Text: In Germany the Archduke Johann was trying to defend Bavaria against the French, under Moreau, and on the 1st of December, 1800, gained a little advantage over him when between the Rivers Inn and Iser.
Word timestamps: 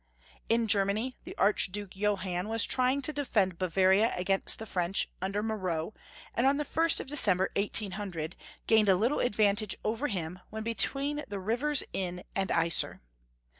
In 0.49 0.65
Germany 0.65 1.19
the 1.25 1.37
Archduke 1.37 1.95
Johann 1.95 2.47
was 2.47 2.65
trying 2.65 3.03
to 3.03 3.13
defend 3.13 3.59
Bavaria 3.59 4.11
against 4.17 4.57
the 4.57 4.65
French, 4.65 5.07
under 5.21 5.43
Moreau, 5.43 5.93
and 6.33 6.47
on 6.47 6.57
the 6.57 6.63
1st 6.63 7.01
of 7.01 7.05
December, 7.07 7.51
1800, 7.55 8.35
gained 8.65 8.89
a 8.89 8.95
little 8.95 9.19
advantage 9.19 9.75
over 9.83 10.07
him 10.07 10.39
when 10.49 10.63
between 10.63 11.23
the 11.27 11.39
Rivers 11.39 11.83
Inn 11.93 12.23
and 12.35 12.51
Iser. 12.51 12.99